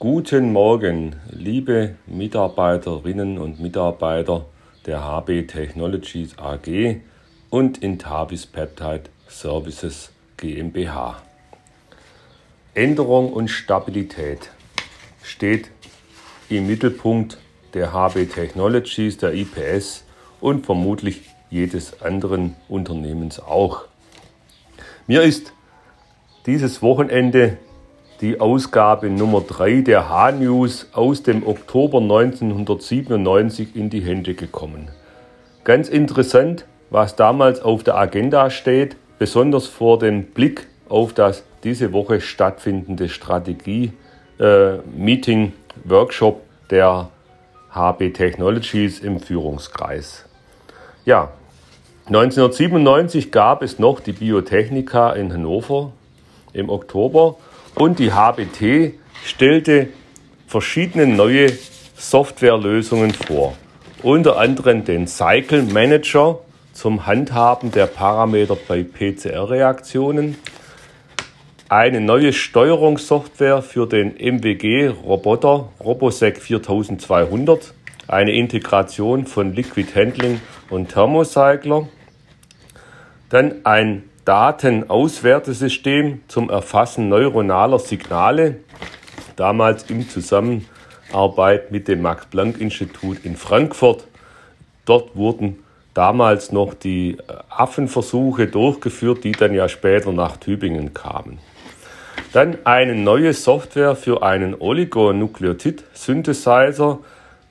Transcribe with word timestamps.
Guten 0.00 0.52
Morgen, 0.52 1.16
liebe 1.28 1.96
Mitarbeiterinnen 2.06 3.36
und 3.36 3.58
Mitarbeiter 3.58 4.46
der 4.86 5.02
HB 5.02 5.48
Technologies 5.48 6.38
AG 6.38 7.00
und 7.50 7.78
Intavis 7.78 8.46
Peptide 8.46 9.10
Services 9.26 10.12
GmbH. 10.36 11.20
Änderung 12.74 13.32
und 13.32 13.48
Stabilität 13.48 14.52
steht 15.24 15.72
im 16.48 16.68
Mittelpunkt 16.68 17.38
der 17.74 17.92
HB 17.92 18.26
Technologies, 18.26 19.18
der 19.18 19.34
IPS 19.34 20.04
und 20.40 20.64
vermutlich 20.64 21.22
jedes 21.50 22.02
anderen 22.02 22.54
Unternehmens 22.68 23.40
auch. 23.40 23.86
Mir 25.08 25.22
ist 25.22 25.52
dieses 26.46 26.82
Wochenende 26.82 27.58
die 28.20 28.40
Ausgabe 28.40 29.10
Nummer 29.10 29.40
3 29.40 29.82
der 29.82 30.08
H-News 30.08 30.88
aus 30.92 31.22
dem 31.22 31.46
Oktober 31.46 32.00
1997 32.00 33.76
in 33.76 33.90
die 33.90 34.00
Hände 34.00 34.34
gekommen. 34.34 34.88
Ganz 35.62 35.88
interessant, 35.88 36.64
was 36.90 37.14
damals 37.14 37.60
auf 37.60 37.84
der 37.84 37.96
Agenda 37.96 38.50
steht, 38.50 38.96
besonders 39.18 39.68
vor 39.68 40.00
dem 40.00 40.24
Blick 40.24 40.66
auf 40.88 41.12
das 41.12 41.44
diese 41.62 41.92
Woche 41.92 42.20
stattfindende 42.20 43.08
Strategie-Meeting, 43.08 45.46
äh, 45.46 45.52
Workshop 45.84 46.42
der 46.70 47.10
HB 47.70 48.12
Technologies 48.12 48.98
im 49.00 49.20
Führungskreis. 49.20 50.24
Ja, 51.04 51.30
1997 52.06 53.30
gab 53.30 53.62
es 53.62 53.78
noch 53.78 54.00
die 54.00 54.12
Biotechnika 54.12 55.12
in 55.12 55.32
Hannover 55.32 55.92
im 56.52 56.68
Oktober 56.70 57.36
und 57.74 57.98
die 57.98 58.12
HBT 58.12 58.94
stellte 59.24 59.88
verschiedene 60.46 61.06
neue 61.06 61.52
Softwarelösungen 61.96 63.12
vor. 63.12 63.56
Unter 64.02 64.38
anderem 64.38 64.84
den 64.84 65.06
Cycle 65.06 65.62
Manager 65.62 66.38
zum 66.72 67.06
Handhaben 67.06 67.72
der 67.72 67.86
Parameter 67.86 68.56
bei 68.56 68.84
PCR-Reaktionen, 68.84 70.36
eine 71.68 72.00
neue 72.00 72.32
Steuerungssoftware 72.32 73.62
für 73.62 73.86
den 73.86 74.14
MWG-Roboter 74.16 75.68
RoboSec 75.80 76.40
4200, 76.40 77.74
eine 78.06 78.32
Integration 78.32 79.26
von 79.26 79.54
Liquid 79.54 79.92
Handling 79.94 80.40
und 80.70 80.88
Thermocycler, 80.90 81.88
dann 83.28 83.56
ein 83.64 84.07
Datenauswertesystem 84.28 86.20
zum 86.28 86.50
Erfassen 86.50 87.08
neuronaler 87.08 87.78
Signale, 87.78 88.56
damals 89.36 89.88
in 89.88 90.06
Zusammenarbeit 90.06 91.72
mit 91.72 91.88
dem 91.88 92.02
Max-Planck-Institut 92.02 93.24
in 93.24 93.38
Frankfurt. 93.38 94.06
Dort 94.84 95.16
wurden 95.16 95.60
damals 95.94 96.52
noch 96.52 96.74
die 96.74 97.12
äh, 97.12 97.22
Affenversuche 97.48 98.48
durchgeführt, 98.48 99.24
die 99.24 99.32
dann 99.32 99.54
ja 99.54 99.66
später 99.66 100.12
nach 100.12 100.36
Tübingen 100.36 100.92
kamen. 100.92 101.38
Dann 102.34 102.58
eine 102.64 102.94
neue 102.94 103.32
Software 103.32 103.96
für 103.96 104.22
einen 104.22 104.54
Oligonukleotid-Synthesizer, 104.60 106.98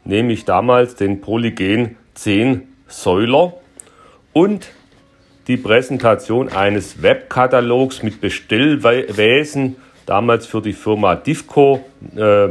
nämlich 0.03 0.45
damals 0.45 0.93
den 0.93 1.21
Polygen 1.21 1.97
10 2.13 2.67
Säuler 2.87 3.53
und 4.31 4.69
die 5.47 5.57
Präsentation 5.57 6.49
eines 6.49 7.01
Webkatalogs 7.01 8.03
mit 8.03 8.19
Bestellwesen, 8.19 9.77
damals 10.05 10.45
für 10.45 10.61
die 10.61 10.73
Firma 10.73 11.15
Divco, 11.15 11.85
äh, 12.15 12.49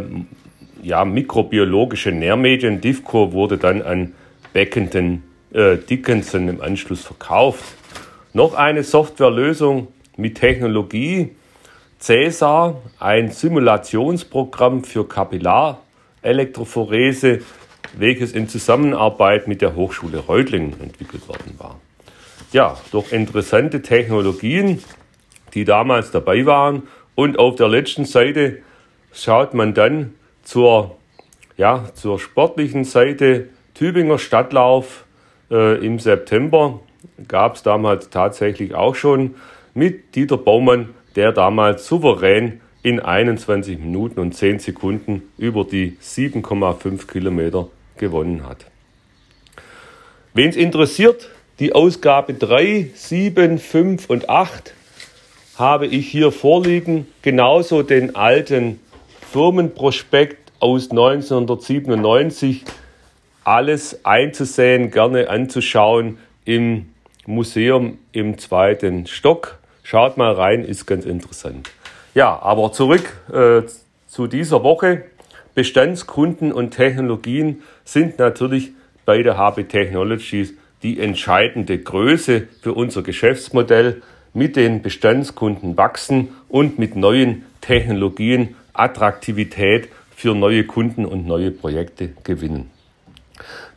ja, 0.82 1.04
mikrobiologische 1.04 2.10
Nährmedien. 2.10 2.80
Divco 2.80 3.32
wurde 3.32 3.58
dann 3.58 3.82
an 3.82 4.14
Beckenden 4.52 5.22
äh, 5.52 5.76
Dickinson 5.76 6.48
im 6.48 6.62
Anschluss 6.62 7.04
verkauft. 7.04 7.62
Noch 8.32 8.54
eine 8.54 8.82
Softwarelösung 8.82 9.86
mit 10.16 10.38
Technologie. 10.38 11.36
Cäsar, 11.98 12.82
ein 12.98 13.30
Simulationsprogramm 13.30 14.84
für 14.84 15.08
Kapillarelektrophorese, 15.08 17.40
welches 17.96 18.32
in 18.32 18.48
Zusammenarbeit 18.48 19.48
mit 19.48 19.62
der 19.62 19.74
Hochschule 19.74 20.18
Reutlingen 20.18 20.78
entwickelt 20.80 21.26
worden 21.28 21.54
war 21.58 21.80
ja, 22.52 22.76
durch 22.92 23.12
interessante 23.12 23.82
Technologien, 23.82 24.82
die 25.54 25.64
damals 25.64 26.10
dabei 26.10 26.46
waren. 26.46 26.84
Und 27.14 27.38
auf 27.38 27.56
der 27.56 27.68
letzten 27.68 28.04
Seite 28.04 28.58
schaut 29.12 29.54
man 29.54 29.74
dann 29.74 30.14
zur, 30.42 30.96
ja, 31.56 31.86
zur 31.94 32.18
sportlichen 32.18 32.84
Seite 32.84 33.48
Tübinger 33.74 34.18
Stadtlauf 34.18 35.04
äh, 35.50 35.84
im 35.84 35.98
September. 35.98 36.80
Gab 37.28 37.56
es 37.56 37.62
damals 37.62 38.10
tatsächlich 38.10 38.74
auch 38.74 38.94
schon 38.94 39.34
mit 39.74 40.14
Dieter 40.14 40.38
Baumann, 40.38 40.90
der 41.14 41.32
damals 41.32 41.86
souverän 41.86 42.60
in 42.82 43.00
21 43.00 43.78
Minuten 43.78 44.20
und 44.20 44.32
10 44.32 44.60
Sekunden 44.60 45.22
über 45.38 45.64
die 45.64 45.96
7,5 46.02 47.06
Kilometer 47.06 47.68
gewonnen 47.96 48.46
hat. 48.46 48.66
Wen 50.34 50.50
es 50.50 50.56
interessiert, 50.56 51.30
die 51.58 51.74
Ausgabe 51.74 52.34
3, 52.34 52.90
7, 52.94 53.58
5 53.58 54.10
und 54.10 54.28
8 54.28 54.74
habe 55.56 55.86
ich 55.86 56.06
hier 56.06 56.30
vorliegen. 56.30 57.06
Genauso 57.22 57.82
den 57.82 58.14
alten 58.14 58.78
Firmenprospekt 59.32 60.52
aus 60.60 60.90
1997. 60.90 62.64
Alles 63.44 64.04
einzusehen, 64.04 64.90
gerne 64.90 65.30
anzuschauen 65.30 66.18
im 66.44 66.90
Museum 67.26 67.98
im 68.12 68.36
zweiten 68.36 69.06
Stock. 69.06 69.58
Schaut 69.82 70.18
mal 70.18 70.32
rein, 70.32 70.62
ist 70.62 70.84
ganz 70.84 71.06
interessant. 71.06 71.70
Ja, 72.14 72.38
aber 72.42 72.72
zurück 72.72 73.18
äh, 73.32 73.62
zu 74.06 74.26
dieser 74.26 74.62
Woche. 74.62 75.04
Bestandskunden 75.54 76.52
und 76.52 76.72
Technologien 76.72 77.62
sind 77.84 78.18
natürlich 78.18 78.72
bei 79.06 79.22
der 79.22 79.38
HB 79.38 79.68
Technologies 79.68 80.52
die 80.86 81.00
entscheidende 81.00 81.78
Größe 81.78 82.46
für 82.62 82.72
unser 82.72 83.02
Geschäftsmodell 83.02 84.02
mit 84.34 84.54
den 84.54 84.82
Bestandskunden 84.82 85.76
wachsen 85.76 86.28
und 86.48 86.78
mit 86.78 86.94
neuen 86.94 87.44
Technologien 87.60 88.54
Attraktivität 88.72 89.88
für 90.14 90.36
neue 90.36 90.62
Kunden 90.62 91.04
und 91.04 91.26
neue 91.26 91.50
Projekte 91.50 92.10
gewinnen. 92.22 92.70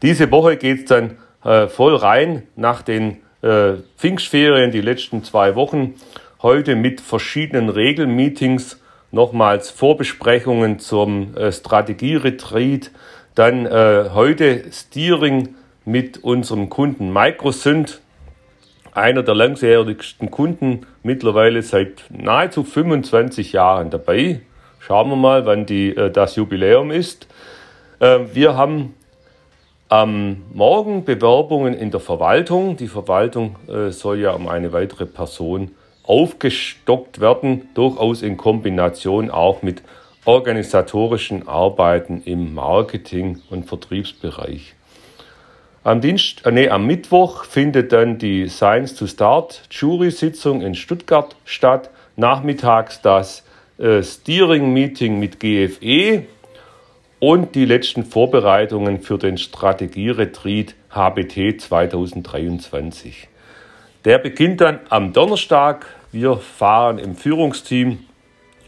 Diese 0.04 0.30
Woche 0.30 0.58
geht 0.58 0.82
es 0.82 0.86
dann 0.86 1.18
äh, 1.44 1.68
voll 1.68 1.96
rein 1.96 2.44
nach 2.56 2.84
den 2.84 3.18
äh, 3.42 3.78
Pfingstferien, 3.98 4.70
die 4.70 4.82
letzten 4.82 5.24
zwei 5.24 5.56
Wochen. 5.56 5.96
Heute 6.44 6.76
mit 6.76 7.02
verschiedenen 7.02 7.70
Regelmeetings, 7.70 8.80
nochmals 9.12 9.72
Vorbesprechungen 9.72 10.78
zum 10.78 11.36
äh, 11.36 11.52
Strategieretreat, 11.52 12.92
dann 13.34 13.66
äh, 13.66 14.12
heute 14.14 14.66
Steering 14.72 15.56
mit 15.86 16.24
unserem 16.24 16.70
Kunden 16.70 17.12
Microsynth, 17.12 18.02
einer 18.92 19.24
der 19.24 19.36
langjährigsten 19.36 20.32
Kunden, 20.32 20.86
mittlerweile 21.04 21.62
seit 21.62 22.06
nahezu 22.10 22.64
25 22.64 23.54
Jahren 23.54 23.90
dabei. 23.90 24.42
Schauen 24.80 25.10
wir 25.10 25.16
mal, 25.16 25.46
wann 25.46 25.66
die, 25.66 25.96
äh, 25.96 26.12
das 26.12 26.36
Jubiläum 26.36 26.92
ist. 26.92 27.28
Äh, 28.00 28.20
wir 28.34 28.56
haben 28.56 28.94
am 29.90 30.44
Morgen 30.54 31.04
Bewerbungen 31.04 31.74
in 31.74 31.92
der 31.92 32.00
Verwaltung. 32.00 32.78
Die 32.78 32.88
Verwaltung 32.88 33.56
äh, 33.68 33.90
soll 33.90 34.20
ja 34.20 34.32
um 34.32 34.48
eine 34.48 34.72
weitere 34.72 35.06
Person 35.06 35.72
aufgestockt 36.04 37.20
werden, 37.20 37.70
durchaus 37.74 38.22
in 38.22 38.38
Kombination 38.38 39.30
auch 39.30 39.62
mit 39.62 39.84
organisatorischen 40.26 41.48
Arbeiten 41.48 42.22
im 42.24 42.54
Marketing- 42.54 43.42
und 43.50 43.66
Vertriebsbereich. 43.66 44.76
Am, 45.82 46.02
Dienst, 46.02 46.46
äh, 46.46 46.52
nee, 46.52 46.68
am 46.68 46.86
Mittwoch 46.86 47.46
findet 47.46 47.94
dann 47.94 48.18
die 48.18 48.50
Science 48.50 48.96
to 48.96 49.08
Start 49.08 49.62
Jury-Sitzung 49.72 50.62
in 50.62 50.76
Stuttgart 50.76 51.36
statt. 51.46 51.90
Nachmittags 52.18 53.02
das 53.02 53.46
äh, 53.78 54.04
Steering-Meeting 54.04 55.20
mit 55.20 55.40
GFE 55.40 56.26
und 57.20 57.56
die 57.56 57.64
letzten 57.64 58.04
Vorbereitungen 58.04 59.00
für 59.00 59.18
den 59.18 59.38
Strategieretreat 59.38 60.76
HBT 60.92 61.62
2023. 61.62 63.30
Der 64.04 64.18
beginnt 64.18 64.60
dann 64.60 64.80
am 64.90 65.14
Donnerstag. 65.14 65.86
Wir 66.12 66.36
fahren 66.36 67.00
im 67.00 67.16
Führungsteam 67.16 68.00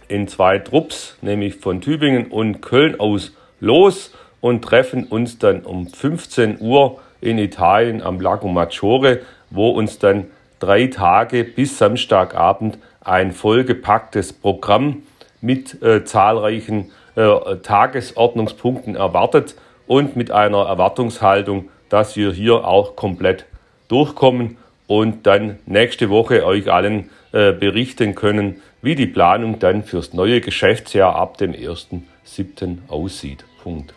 in 0.07 0.29
zwei 0.29 0.59
Trupps, 0.59 1.17
nämlich 1.21 1.55
von 1.55 1.81
Tübingen 1.81 2.27
und 2.27 2.61
Köln 2.61 2.97
aus 2.99 3.33
los 3.59 4.13
und 4.41 4.63
treffen 4.63 5.05
uns 5.05 5.37
dann 5.37 5.61
um 5.61 5.87
15 5.87 6.59
Uhr 6.59 6.99
in 7.21 7.37
Italien 7.37 8.01
am 8.01 8.19
Lago 8.19 8.47
Maggiore, 8.47 9.21
wo 9.49 9.69
uns 9.69 9.99
dann 9.99 10.25
drei 10.59 10.87
Tage 10.87 11.43
bis 11.43 11.77
Samstagabend 11.77 12.77
ein 13.01 13.31
vollgepacktes 13.31 14.33
Programm 14.33 15.03
mit 15.39 15.81
äh, 15.81 16.03
zahlreichen 16.03 16.91
äh, 17.15 17.57
Tagesordnungspunkten 17.63 18.95
erwartet 18.95 19.55
und 19.87 20.15
mit 20.15 20.31
einer 20.31 20.65
Erwartungshaltung, 20.65 21.69
dass 21.89 22.15
wir 22.15 22.31
hier 22.31 22.65
auch 22.65 22.95
komplett 22.95 23.45
durchkommen 23.87 24.57
und 24.87 25.25
dann 25.25 25.59
nächste 25.65 26.09
Woche 26.09 26.45
euch 26.45 26.71
allen 26.71 27.09
äh, 27.33 27.51
berichten 27.51 28.15
können, 28.15 28.61
wie 28.81 28.95
die 28.95 29.07
Planung 29.07 29.59
dann 29.59 29.83
fürs 29.83 30.13
neue 30.13 30.41
Geschäftsjahr 30.41 31.15
ab 31.15 31.37
dem 31.37 31.53
1.7. 31.53 32.77
aussieht. 32.87 33.43
Punkt. 33.63 33.93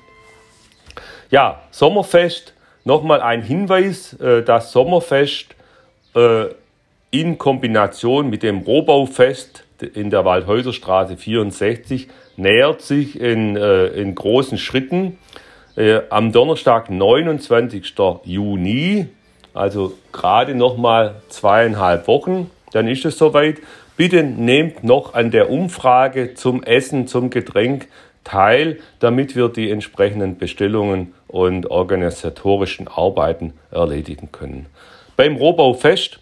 Ja, 1.30 1.60
Sommerfest. 1.70 2.54
Nochmal 2.84 3.22
ein 3.22 3.42
Hinweis, 3.42 4.12
äh, 4.20 4.42
das 4.42 4.70
Sommerfest 4.72 5.56
äh, 6.14 6.46
in 7.10 7.38
Kombination 7.38 8.28
mit 8.28 8.42
dem 8.42 8.58
Rohbaufest 8.58 9.64
in 9.94 10.10
der 10.10 10.24
Waldhäuserstraße 10.24 11.16
64 11.16 12.08
nähert 12.36 12.82
sich 12.82 13.18
in, 13.18 13.56
äh, 13.56 13.86
in 13.86 14.14
großen 14.14 14.58
Schritten. 14.58 15.18
Am 16.08 16.30
Donnerstag, 16.30 16.88
29. 16.88 17.94
Juni, 18.22 19.08
also 19.54 19.94
gerade 20.12 20.54
noch 20.54 20.76
mal 20.76 21.16
zweieinhalb 21.30 22.06
Wochen, 22.06 22.48
dann 22.70 22.86
ist 22.86 23.04
es 23.04 23.18
soweit. 23.18 23.56
Bitte 23.96 24.22
nehmt 24.22 24.84
noch 24.84 25.14
an 25.14 25.32
der 25.32 25.50
Umfrage 25.50 26.34
zum 26.34 26.62
Essen, 26.62 27.08
zum 27.08 27.30
Getränk 27.30 27.88
teil, 28.24 28.78
damit 28.98 29.36
wir 29.36 29.48
die 29.48 29.70
entsprechenden 29.70 30.38
Bestellungen 30.38 31.14
und 31.28 31.70
organisatorischen 31.70 32.88
Arbeiten 32.88 33.52
erledigen 33.70 34.30
können. 34.32 34.66
Beim 35.16 35.36
Rohbaufest 35.36 36.18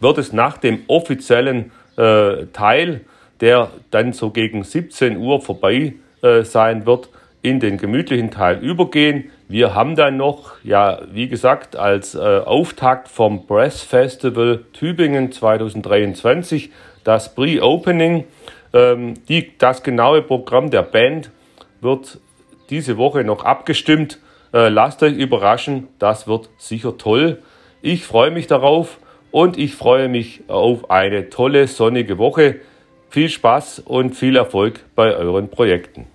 wird 0.00 0.18
es 0.18 0.32
nach 0.32 0.58
dem 0.58 0.80
offiziellen 0.88 1.72
äh, 1.96 2.46
Teil, 2.52 3.02
der 3.40 3.70
dann 3.90 4.12
so 4.12 4.30
gegen 4.30 4.64
17 4.64 5.16
Uhr 5.16 5.40
vorbei 5.40 5.94
äh, 6.22 6.42
sein 6.42 6.86
wird, 6.86 7.08
in 7.42 7.58
den 7.58 7.76
gemütlichen 7.76 8.30
Teil 8.30 8.58
übergehen. 8.58 9.30
Wir 9.48 9.74
haben 9.74 9.96
dann 9.96 10.16
noch, 10.16 10.52
ja, 10.62 11.00
wie 11.10 11.28
gesagt, 11.28 11.76
als 11.76 12.14
äh, 12.14 12.18
Auftakt 12.18 13.08
vom 13.08 13.46
Press 13.46 13.82
Festival 13.82 14.64
Tübingen 14.72 15.32
2023 15.32 16.70
das 17.02 17.34
Pre-Opening. 17.34 18.24
Ähm, 18.72 19.14
die, 19.28 19.56
das 19.58 19.82
genaue 19.82 20.22
Programm 20.22 20.70
der 20.70 20.82
Band 20.82 21.30
wird 21.80 22.18
diese 22.70 22.96
Woche 22.96 23.24
noch 23.24 23.44
abgestimmt. 23.44 24.18
Äh, 24.52 24.68
lasst 24.68 25.02
euch 25.02 25.16
überraschen, 25.16 25.88
das 25.98 26.26
wird 26.26 26.48
sicher 26.58 26.96
toll. 26.96 27.42
Ich 27.80 28.04
freue 28.04 28.30
mich 28.30 28.46
darauf 28.46 28.98
und 29.30 29.58
ich 29.58 29.74
freue 29.74 30.08
mich 30.08 30.42
auf 30.48 30.90
eine 30.90 31.30
tolle 31.30 31.66
sonnige 31.66 32.18
Woche. 32.18 32.60
Viel 33.10 33.28
Spaß 33.28 33.80
und 33.80 34.14
viel 34.14 34.36
Erfolg 34.36 34.80
bei 34.94 35.14
euren 35.14 35.48
Projekten. 35.48 36.06